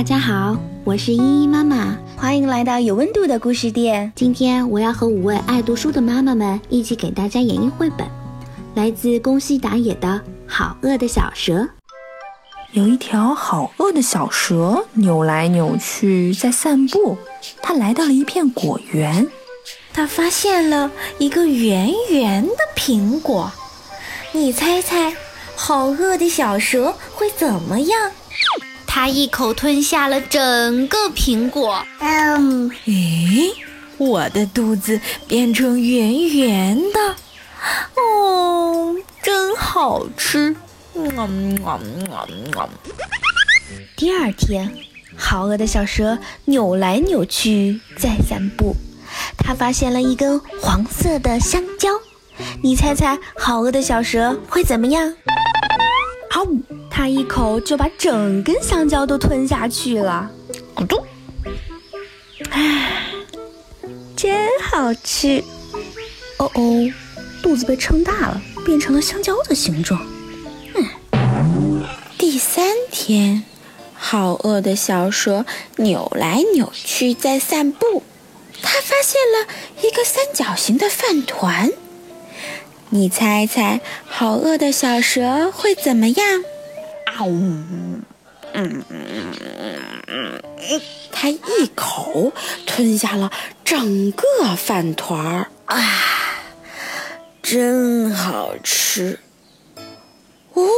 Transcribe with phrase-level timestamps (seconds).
[0.00, 4.10] 大家好，我是依依妈妈，欢迎来到有温度的故事店。
[4.16, 8.08] 今天我要和五位爱读书的妈妈们一起给大家演绎绘本，
[8.74, 10.08] 来自宫西达也的
[10.46, 11.52] 《好饿的小蛇》。
[12.72, 17.18] 有一条好饿的小蛇，扭来扭去在散步。
[17.60, 19.28] 它来到了一片果园，
[19.92, 23.52] 它发现了一个圆圆的苹果。
[24.32, 25.14] 你猜猜，
[25.54, 28.12] 好饿的小蛇会怎么样？
[28.92, 31.80] 他一口吞下了整个苹果。
[32.00, 33.52] 嗯，诶，
[33.98, 37.14] 我的肚子变成圆圆的，
[37.94, 40.56] 哦，真好吃。
[43.96, 44.74] 第二天，
[45.16, 48.74] 好饿的小蛇扭来扭去在散步，
[49.38, 51.90] 它发现了一根黄色的香蕉。
[52.60, 55.14] 你猜猜，好饿的小蛇会怎么样？
[56.40, 56.58] 啊呜！
[56.90, 60.30] 他一口就把整根香蕉都吞下去了，
[60.74, 60.98] 咕嘟！
[62.48, 63.04] 唉，
[64.16, 65.44] 真好吃！
[66.38, 66.92] 哦哦，
[67.42, 70.00] 肚子被撑大了，变成了香蕉的形状。
[70.74, 71.84] 嗯。
[72.16, 73.44] 第三天，
[73.94, 75.44] 好饿的小蛇
[75.76, 78.02] 扭来扭去在散步，
[78.62, 79.46] 它发现了
[79.86, 81.70] 一个三角形的饭团。
[82.92, 86.44] 你猜猜，好饿的小蛇会怎么样？
[87.06, 87.30] 啊呜！
[87.32, 88.02] 嗯
[88.52, 89.34] 嗯嗯
[90.08, 90.80] 嗯嗯，
[91.12, 91.38] 它一
[91.76, 92.32] 口
[92.66, 93.30] 吞下了
[93.64, 95.78] 整个饭团儿，啊，
[97.40, 99.20] 真好吃！
[100.54, 100.68] 哦，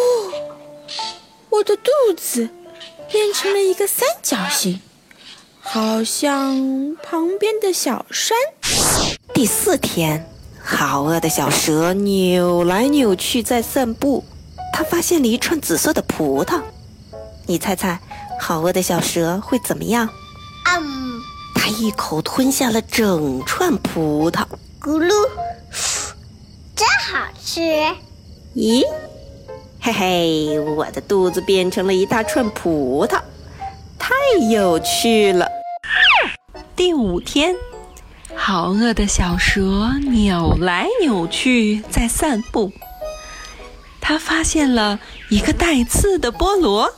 [1.48, 2.50] 我的肚子
[3.10, 4.82] 变成了一个三角形，
[5.60, 8.36] 好像旁边的小山。
[9.32, 10.30] 第四天，
[10.76, 14.24] 好饿的小蛇扭来扭去在散步。
[14.72, 16.60] 它发现了一串紫色的葡萄，
[17.46, 18.00] 你猜猜，
[18.40, 20.08] 好饿的小蛇会怎么样？
[20.66, 21.20] 嗯，
[21.54, 24.44] 它一口吞下了整串葡萄，
[24.80, 25.12] 咕噜，
[26.74, 27.60] 真好吃！
[28.54, 28.82] 咦，
[29.80, 33.20] 嘿嘿，我的肚子变成了一大串葡萄，
[33.98, 34.14] 太
[34.50, 35.46] 有趣了。
[36.74, 37.54] 第五天，
[38.44, 42.72] 好饿的小蛇扭来扭去在散步。
[44.00, 44.98] 它发现了
[45.28, 46.92] 一个带刺的菠萝，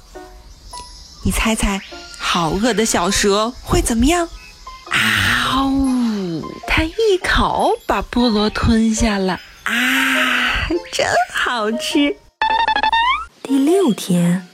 [1.22, 1.82] 你猜猜，
[2.18, 4.26] 好饿的小蛇会怎么样？
[4.88, 6.42] 啊呜！
[6.66, 12.16] 它一口把菠萝吞下了，啊，真好吃！
[13.42, 14.48] 第六天，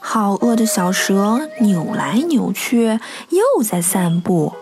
[0.00, 4.54] 好饿的小蛇扭来扭去，又在散步。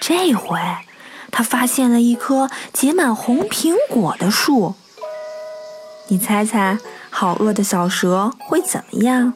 [0.00, 0.58] 这回，
[1.30, 4.74] 它发现了一棵结满红苹果的树。
[6.08, 6.78] 你猜猜，
[7.10, 9.34] 好饿的小蛇会怎么样？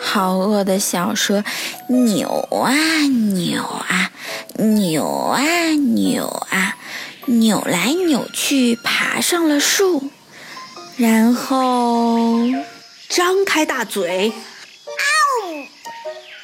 [0.00, 1.42] 好饿的小蛇
[1.88, 2.72] 扭啊
[3.02, 4.12] 扭啊，
[4.56, 5.40] 扭啊
[5.72, 6.76] 扭啊，
[7.24, 10.10] 扭来扭去，爬上了树，
[10.96, 12.38] 然后
[13.08, 14.32] 张开大嘴，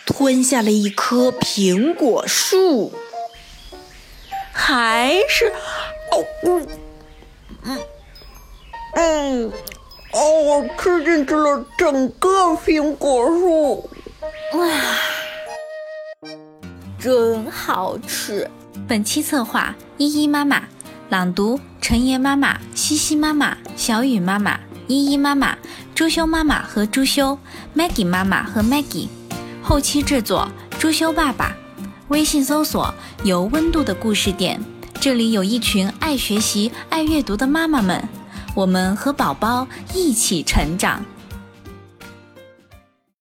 [0.05, 2.93] 吞下了一棵苹果树，
[4.67, 5.53] 还是
[6.11, 6.67] 哦呜
[7.65, 7.79] 嗯。
[8.95, 9.53] 嗯，
[10.13, 12.29] 哦，我吃进去了整个
[12.65, 13.91] 苹果树，
[14.55, 14.67] 哇，
[16.99, 18.49] 真好吃！
[18.89, 20.63] 本期策划：依依妈妈，
[21.11, 25.59] 朗读：陈妍妈妈、西西妈妈、小雨妈妈、依依妈妈、
[25.95, 27.39] 朱修妈妈和朱修
[27.77, 29.09] ，Maggie 妈妈和 Maggie，
[29.63, 30.49] 后期制作：
[30.79, 31.55] 朱修爸爸。
[32.09, 32.93] 微信搜索
[33.25, 34.61] “有温度的故事点”，
[35.01, 38.07] 这里有一群爱学习、爱阅读的妈妈们。
[38.55, 41.03] 我们和宝宝一起成长。